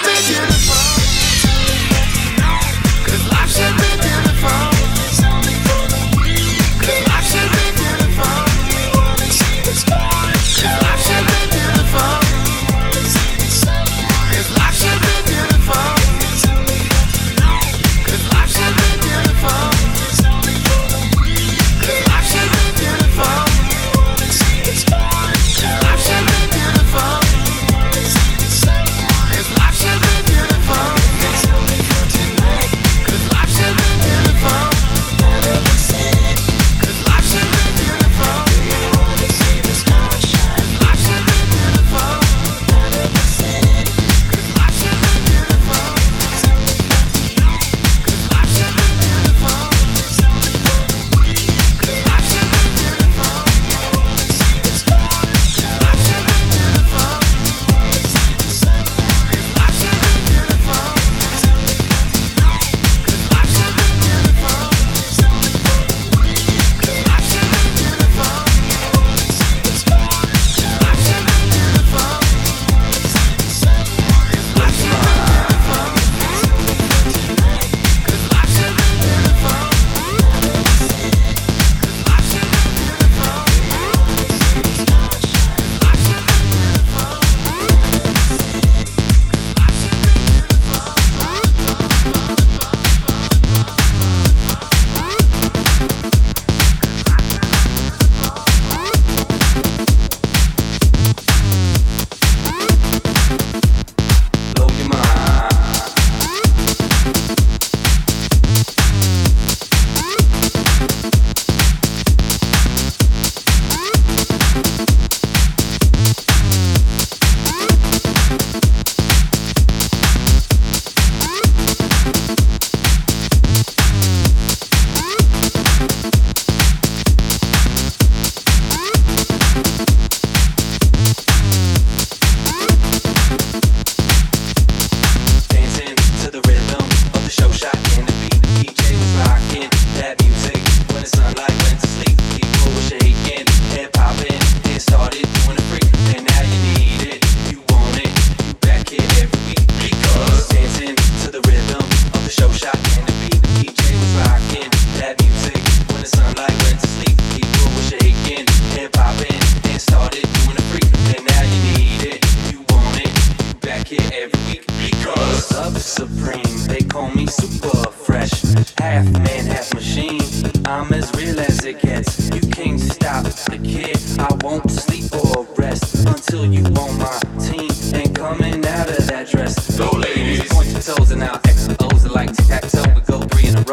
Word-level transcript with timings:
living 0.00 0.36
in 0.36 0.61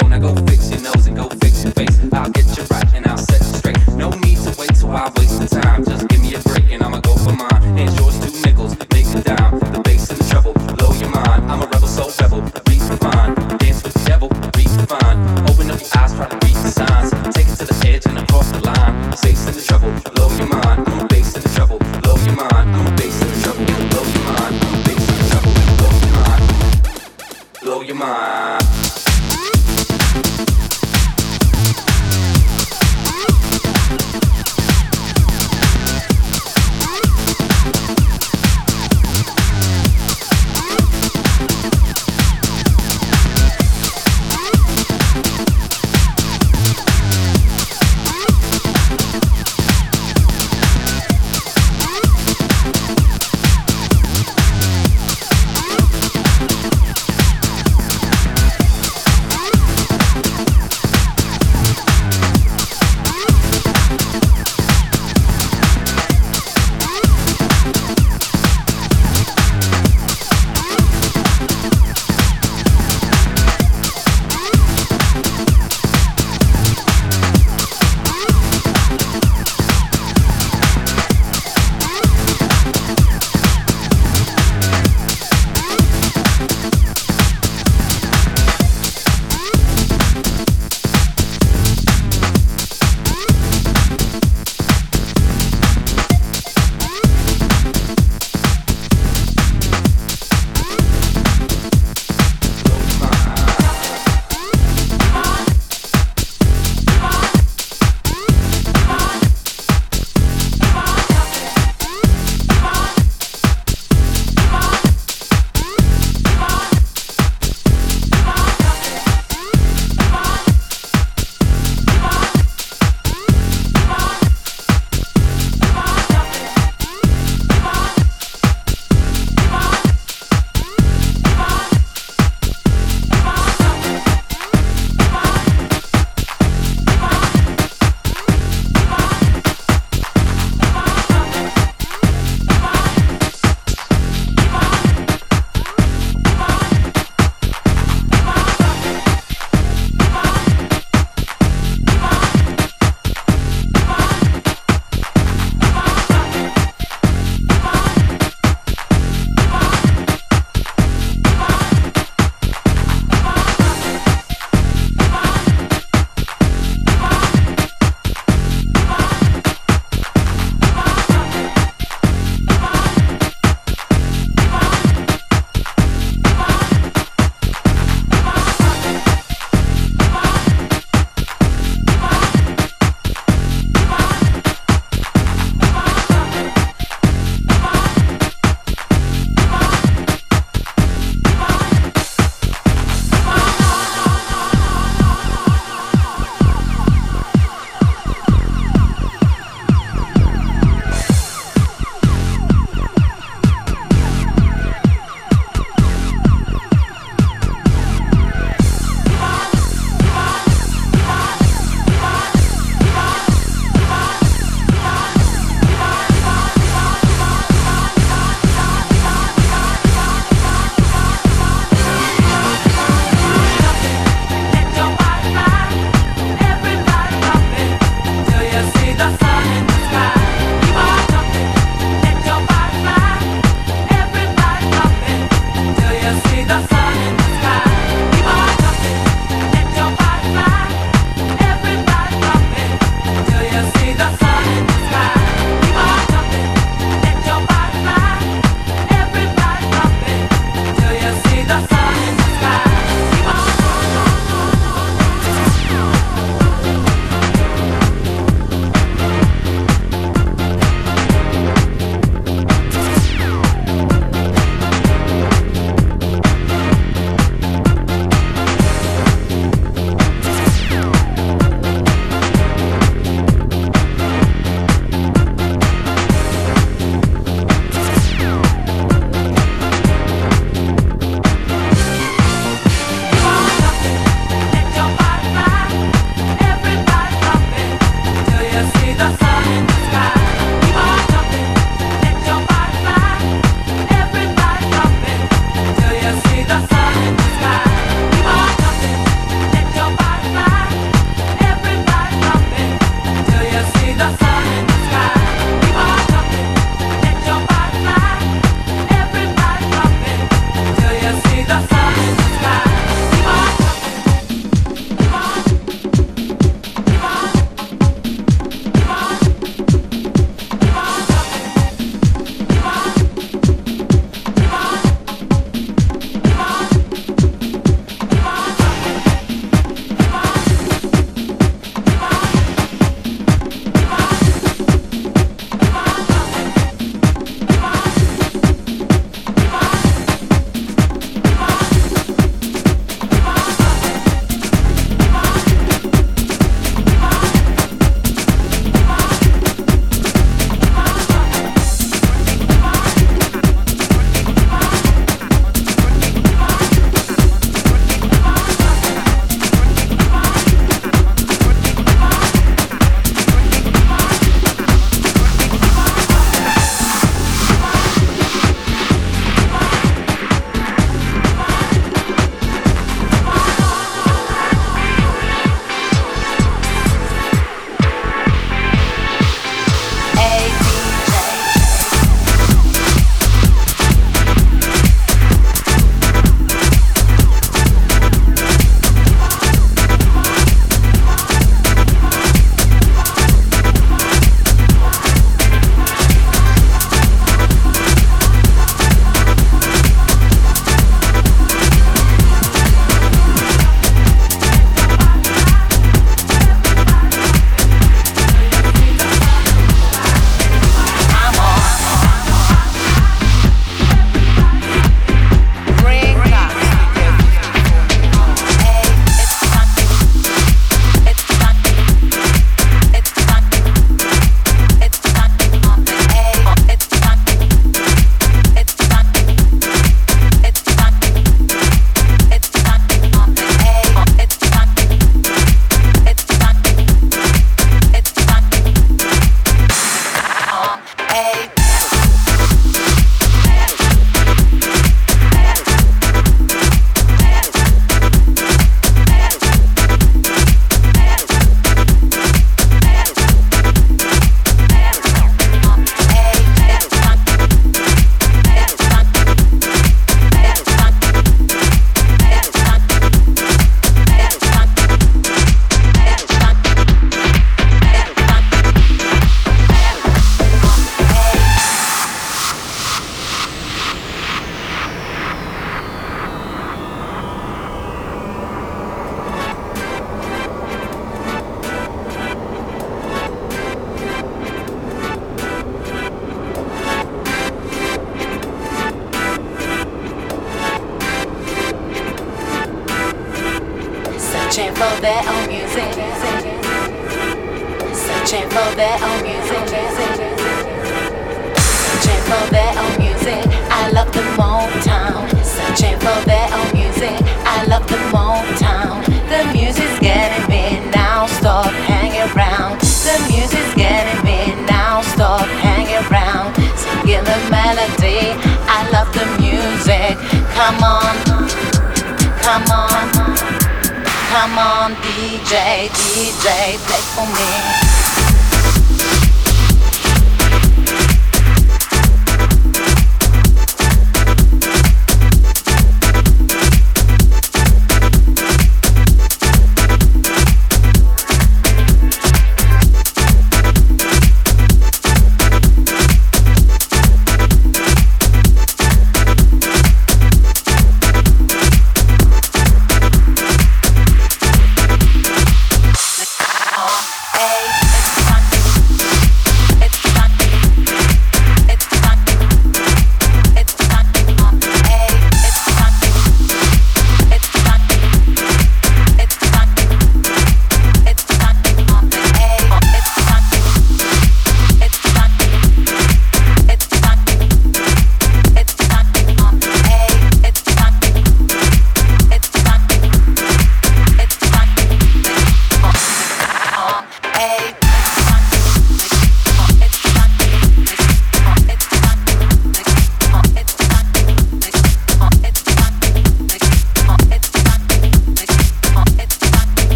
row. 0.00 0.18
Go 0.18 0.53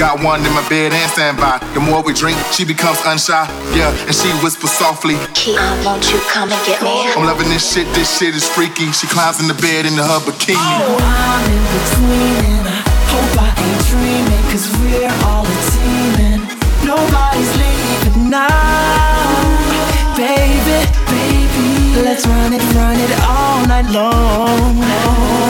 Got 0.00 0.24
one 0.24 0.40
in 0.40 0.52
my 0.56 0.66
bed 0.70 0.94
and 0.96 1.10
standby. 1.12 1.60
The 1.74 1.80
more 1.80 2.00
we 2.02 2.14
drink, 2.14 2.38
she 2.56 2.64
becomes 2.64 2.96
unshy. 3.04 3.36
Yeah, 3.76 3.92
and 4.08 4.16
she 4.16 4.32
whispers 4.40 4.72
softly, 4.72 5.12
Kia, 5.34 5.60
won't 5.84 6.00
you 6.10 6.18
come 6.32 6.48
and 6.48 6.56
get 6.64 6.80
me? 6.80 7.12
I'm 7.12 7.26
loving 7.28 7.50
this 7.50 7.70
shit, 7.70 7.84
this 7.92 8.08
shit 8.16 8.34
is 8.34 8.48
freaky. 8.48 8.90
She 8.92 9.06
climbs 9.08 9.40
in 9.42 9.46
the 9.46 9.52
bed 9.60 9.84
in 9.84 9.92
her 10.00 10.20
bikini. 10.24 10.56
Oh, 10.56 10.96
I'm 11.04 11.44
in 11.52 11.64
between 11.76 12.48
and 12.48 12.64
I 12.64 12.80
hope 13.12 13.44
I 13.44 13.52
ain't 13.60 13.82
dreaming, 13.92 14.44
cause 14.48 14.72
we're 14.80 15.12
all 15.28 15.44
a 15.44 15.56
team 15.68 16.12
and 16.32 16.40
nobody's 16.80 17.52
leaving 17.60 18.30
now. 18.32 18.48
Baby, 20.16 20.80
baby, 21.12 22.00
let's 22.00 22.24
run 22.24 22.54
it, 22.54 22.64
run 22.72 22.96
it 22.96 23.12
all 23.28 23.68
night 23.68 23.84
long. 23.92 25.49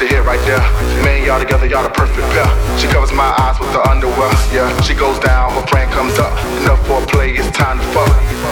Your 0.00 0.08
head 0.08 0.24
right 0.24 0.40
there. 0.48 0.60
Man, 1.04 1.24
y'all 1.24 1.38
together, 1.38 1.66
y'all 1.66 1.82
the 1.82 1.90
perfect 1.90 2.24
pair. 2.32 2.48
She 2.78 2.88
covers 2.88 3.12
my 3.12 3.28
eyes 3.36 3.60
with 3.60 3.68
her 3.76 3.84
underwear. 3.88 4.32
Yeah, 4.52 4.68
she 4.80 4.94
goes 4.94 5.18
down, 5.20 5.52
her 5.52 5.66
friend 5.66 5.90
comes 5.92 6.18
up. 6.18 6.32
Enough 6.62 6.80
for 6.86 7.04
play, 7.06 7.36
it's 7.36 7.50
time 7.56 7.78
to 7.78 7.84
fuck. 7.92 8.08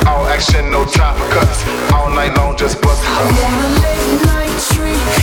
All 0.06 0.26
action, 0.26 0.70
no 0.70 0.84
time 0.84 1.16
for 1.16 1.28
cuts. 1.32 1.64
All 1.92 2.11
night 2.11 2.37
long, 2.37 2.56
just 2.56 2.80
bust 2.82 3.02
I 3.04 3.24
want 3.24 3.64
a 3.64 3.70
late 3.80 4.20
night 4.28 4.52
treat, 4.76 5.17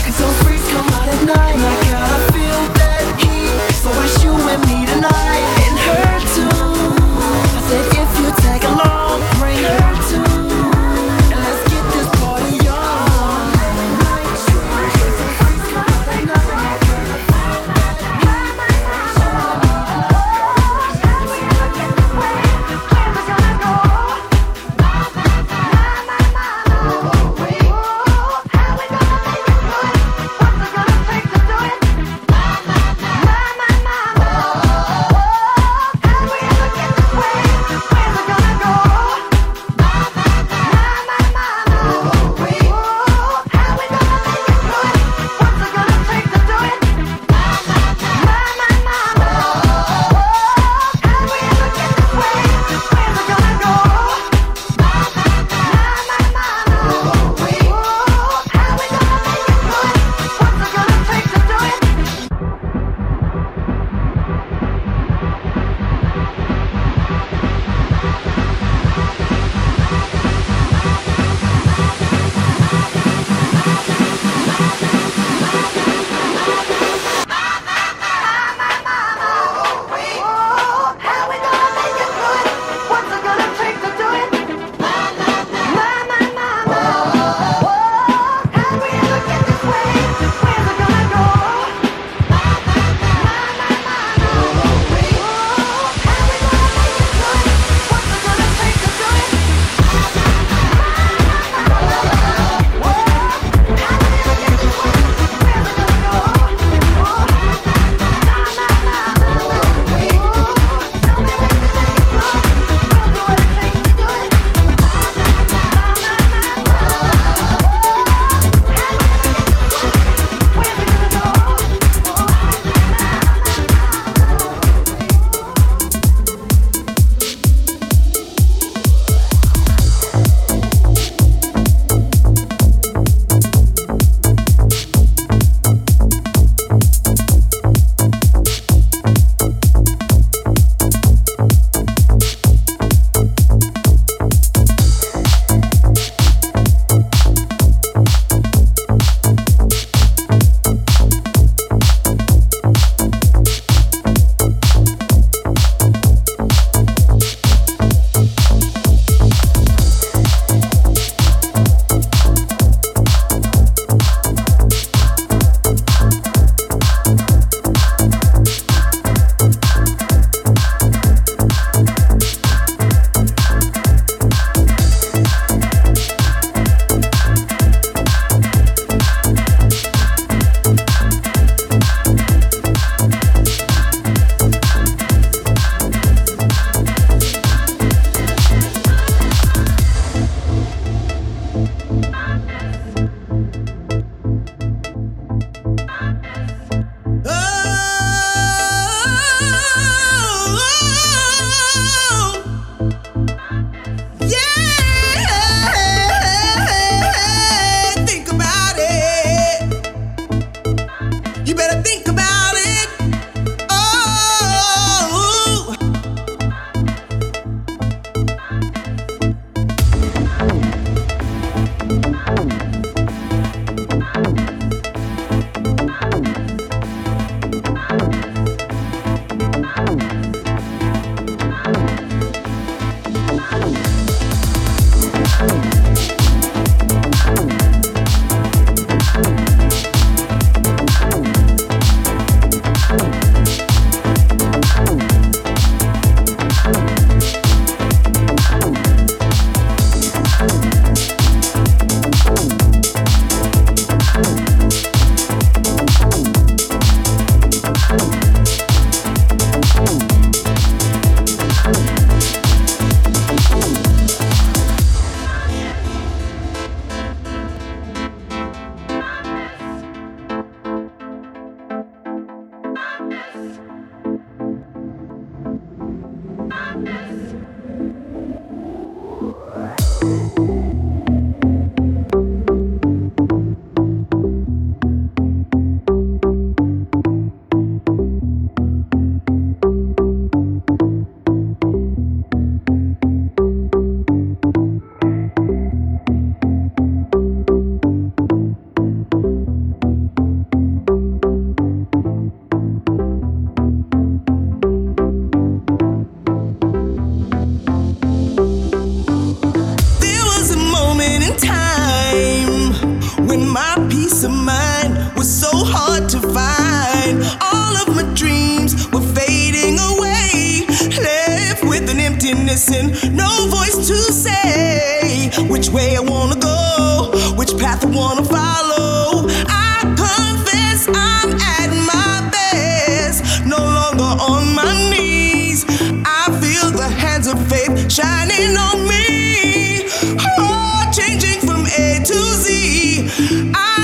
I 343.17 343.74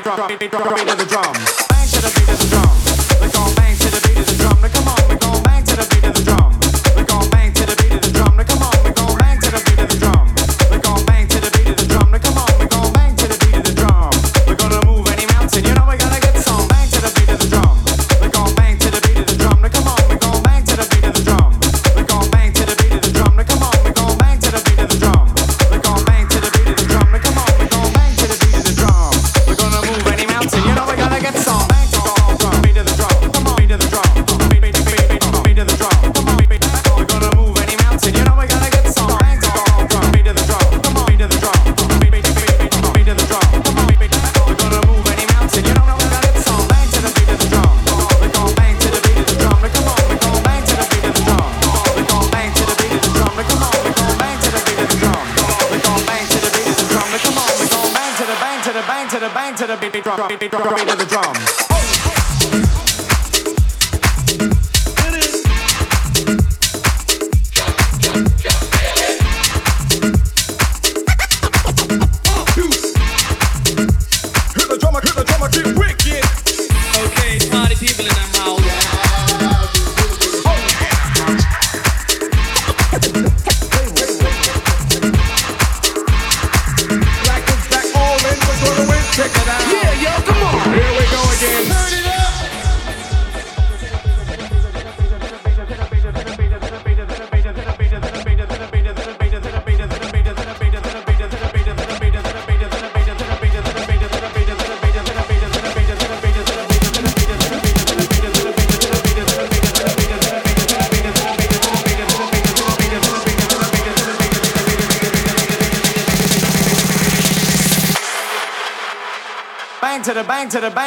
drop, 0.00 0.16
drop, 0.16 0.40
drop, 0.40 0.62
drop 0.64 0.78
into 0.80 0.94
the 0.96 1.04
drums. 1.04 1.61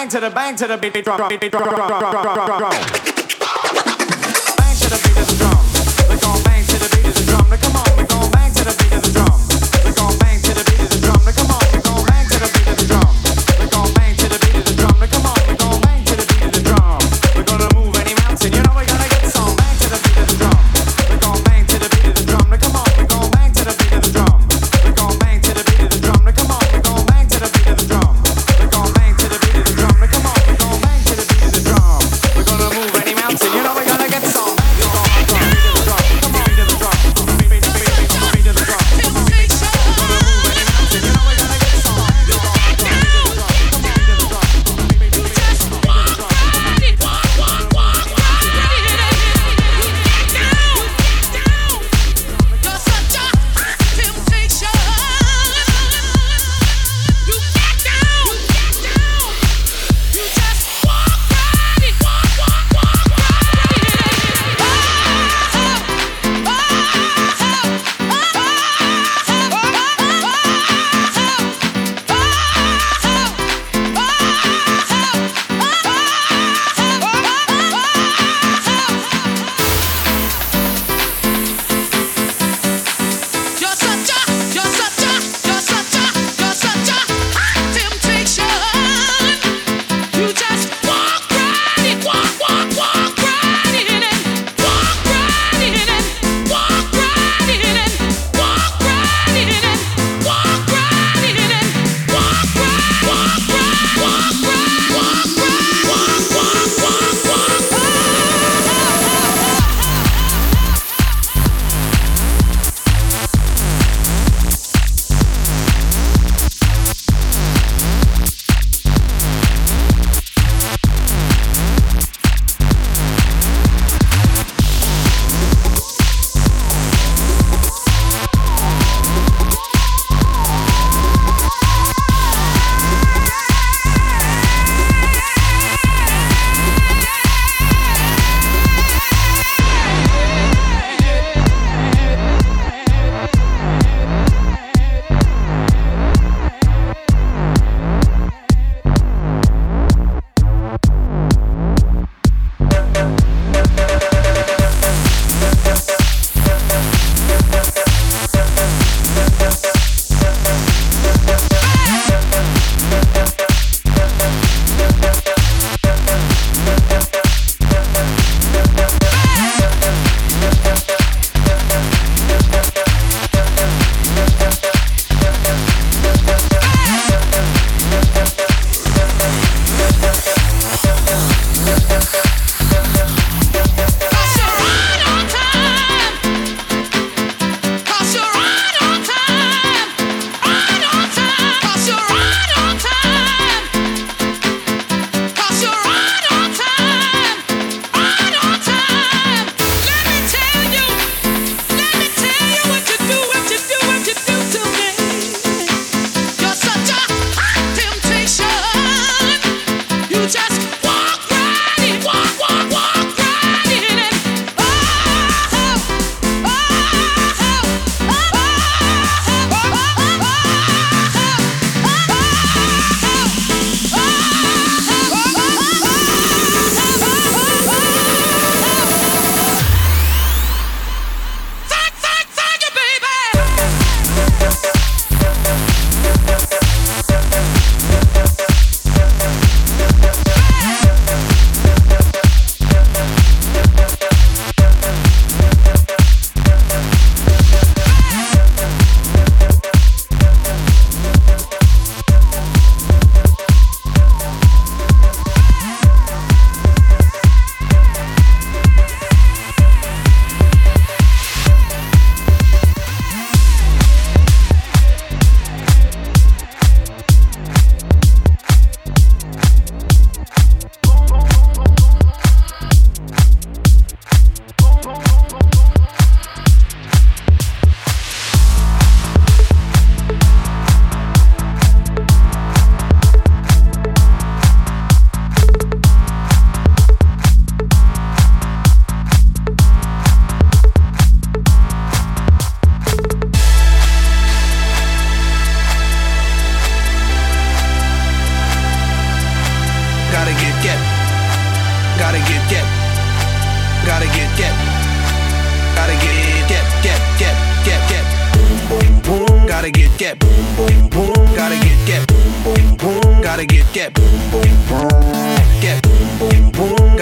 bang 0.05 0.09
to 0.11 0.19
the 0.19 0.29
bang 0.29 0.55
to 0.55 0.67
the 0.67 0.77
beat. 0.77 0.93
beat, 0.93 1.05
drop, 1.05 1.29
beat, 1.29 1.41
beat, 1.41 1.51
drop, 1.51 1.63
drop, 1.63 1.87
drop, 1.87 2.35
drop, 2.35 2.59
drop. 2.59 3.04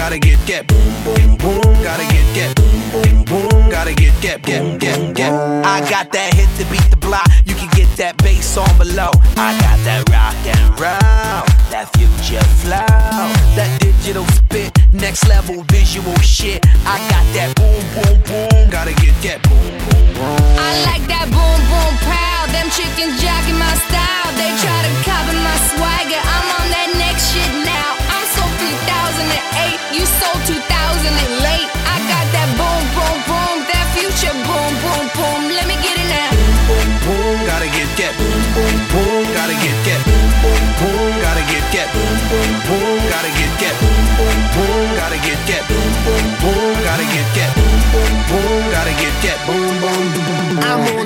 Gotta 0.03 0.19
get 0.19 0.45
get 0.45 0.67
boom 0.67 1.03
boom 1.05 1.37
boom. 1.37 1.81
Gotta 1.81 2.03
get 2.11 2.35
get 2.35 2.53
boom 2.57 2.91
boom 2.91 3.23
boom. 3.23 3.69
Gotta 3.71 3.93
get 3.93 4.11
get 4.21 4.41
get 4.41 4.77
get 4.77 5.15
get. 5.15 5.31
I 5.31 5.79
got 5.89 6.11
that 6.11 6.33
hit 6.33 6.49
to 6.59 6.69
beat 6.69 6.83
the 6.91 6.97
block. 6.97 7.25
You 7.45 7.55
can 7.55 7.69
get 7.69 7.87
that 7.95 8.17
bass 8.17 8.57
on 8.57 8.67
below. 8.77 9.11
I 9.37 9.55
got 9.63 9.79
that 9.87 10.03
rock 10.11 10.35
and 10.43 10.59
roll, 10.75 11.47
that 11.71 11.87
future 11.95 12.43
flow, 12.59 12.83
that 13.55 13.79
digital 13.79 14.25
spit, 14.25 14.77
next 14.91 15.25
level 15.29 15.63
visual 15.71 16.19
shit. 16.19 16.59
I 16.83 16.99
got 17.07 17.23
that 17.39 17.55
boom 17.55 17.79
boom 17.95 18.19
boom. 18.27 18.69
Gotta 18.69 18.91
get 18.99 19.15
get 19.21 19.41
boom 19.47 19.71
boom 19.87 20.05
boom. 20.19 20.59
I 20.59 20.83
like 20.83 21.07
that 21.07 21.31
boom 21.31 21.59
boom 21.71 21.93
proud. 22.03 22.51
Them 22.51 22.67
chickens 22.75 23.23
jacking 23.23 23.57
my 23.57 23.73
style. 23.87 24.12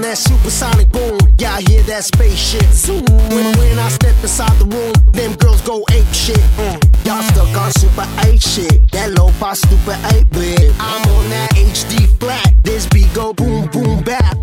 That 0.08 0.18
supersonic 0.18 0.90
boom. 0.90 1.20
Y'all 1.38 1.60
hear 1.68 1.84
that 1.84 2.06
spaceship 2.06 2.64
zoom. 2.72 3.04
When, 3.28 3.52
when 3.60 3.78
I 3.78 3.90
step 3.90 4.16
inside 4.24 4.56
the 4.56 4.64
room, 4.72 4.96
them 5.12 5.36
girls 5.36 5.60
go 5.62 5.84
ape 5.92 6.08
shit. 6.14 6.40
Mm. 6.56 6.80
Y'all 7.04 7.22
stuck 7.24 7.52
on 7.60 7.72
super 7.72 8.08
8 8.24 8.42
shit. 8.42 8.92
That 8.92 9.12
low 9.20 9.28
fi 9.36 9.54
stupid 9.54 10.00
8 10.16 10.30
bit. 10.32 10.72
I'm 10.80 11.04
on 11.12 11.30
that 11.30 11.52
HD 11.56 12.08
flat. 12.20 12.54
This 12.64 12.88
beat 12.88 13.14
go 13.14 13.34
boom 13.34 13.68
boom 13.68 14.02
bap. 14.02 14.38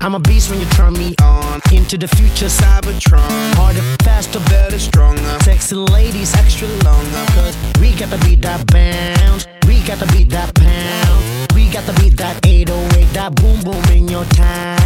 I'm 0.00 0.16
a 0.16 0.18
beast 0.18 0.50
when 0.50 0.58
you 0.58 0.66
turn 0.74 0.94
me 0.94 1.14
on. 1.22 1.60
Into 1.70 1.96
the 1.96 2.08
future, 2.08 2.50
Cybertron. 2.50 3.54
Harder, 3.54 3.86
faster, 4.02 4.40
better, 4.50 4.78
stronger. 4.78 5.38
Sexy 5.44 5.76
ladies, 5.76 6.34
extra 6.34 6.66
longer. 6.82 7.24
Cause 7.38 7.54
we 7.80 7.94
got 7.94 8.10
to 8.10 8.18
beat 8.26 8.42
that 8.42 8.66
bounce. 8.74 9.46
We 9.68 9.82
got 9.86 9.98
to 10.00 10.06
beat 10.12 10.30
that 10.30 10.52
pound. 10.54 11.54
We 11.54 11.70
got 11.70 11.86
to 11.86 11.94
beat 12.02 12.16
that 12.16 12.44
808, 12.44 13.14
that 13.14 13.34
boom 13.36 13.62
boom 13.62 13.84
in 13.96 14.08
your 14.08 14.24
time. 14.34 14.85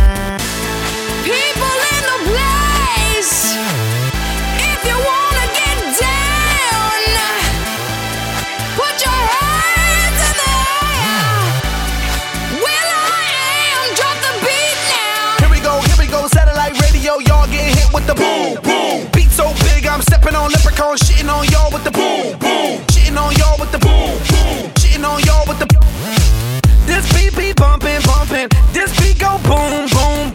The 18.10 18.16
boom 18.22 18.54
boom. 18.62 19.08
Beat 19.12 19.30
so 19.30 19.46
big, 19.66 19.86
I'm 19.86 20.02
stepping 20.02 20.34
on 20.34 20.50
leprechaun, 20.50 20.96
shitting 20.96 21.30
on 21.30 21.46
y'all 21.48 21.70
with 21.70 21.84
the 21.84 21.90
boom 21.90 22.38
boom. 22.38 22.78
Shitting 22.90 23.16
on 23.16 23.32
y'all 23.36 23.58
with 23.58 23.70
the 23.72 23.78
boom 23.78 24.10
boom. 24.30 24.70
Shitting 24.80 25.04
on 25.04 25.20
y'all 25.26 25.46
with 25.46 25.58
the. 25.62 25.66
This 26.86 27.04
beat 27.14 27.36
be 27.36 27.52
bumping, 27.52 28.00
bumping. 28.02 28.48
This 28.72 28.90
beat 28.98 29.18
go 29.18 29.38
boom 29.46 29.86
boom. 29.94 30.34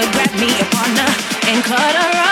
to 0.00 0.10
grab 0.12 0.32
me 0.38 0.46
a 0.60 0.64
partner 0.66 1.10
and 1.48 1.64
cut 1.64 1.94
her 1.96 2.10
rug 2.12 2.27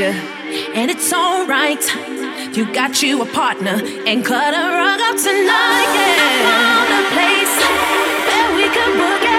you, 0.00 0.06
and 0.74 0.90
it's 0.90 1.12
alright. 1.12 1.84
You 2.56 2.72
got 2.72 3.02
you 3.02 3.20
a 3.20 3.26
partner 3.26 3.82
and 4.06 4.24
cut 4.24 4.54
a 4.54 4.64
rug 4.80 5.00
up 5.00 5.16
tonight. 5.16 5.90
Yeah. 5.94 6.24
I 6.24 6.40
found 6.48 6.90
a 6.96 7.04
place 7.14 7.54
where 8.26 8.56
we 8.56 8.64
could 8.74 8.94
boogie. 8.98 9.29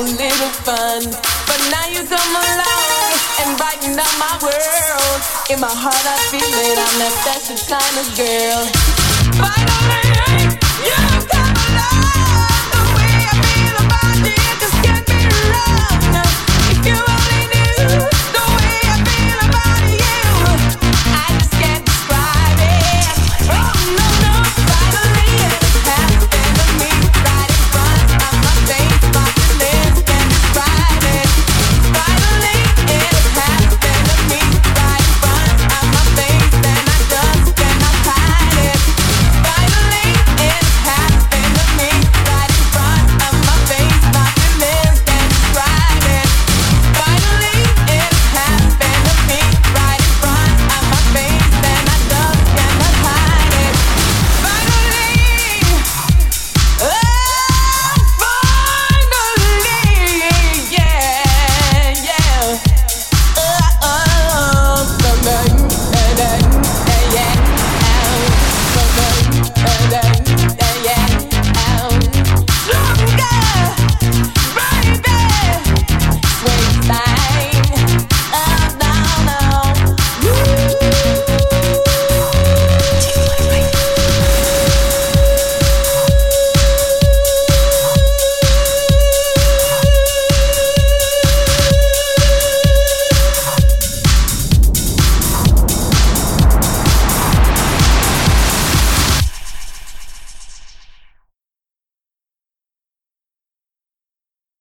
a 0.00 0.02
little 0.02 0.48
fun. 0.64 1.04
But 1.46 1.60
now 1.70 1.86
you 1.92 2.00
come 2.08 2.32
along 2.32 3.12
and 3.40 3.58
brighten 3.58 3.98
up 3.98 4.12
my 4.16 4.32
world. 4.40 5.20
In 5.50 5.60
my 5.60 5.68
heart, 5.68 5.94
I 5.94 6.16
feel 6.32 6.40
it. 6.40 6.78
I'm 6.78 6.98
that 7.00 7.12
special 7.20 7.58
kind 7.68 7.96
of 8.00 8.08
girl. 8.16 8.64
Finally. 9.36 10.09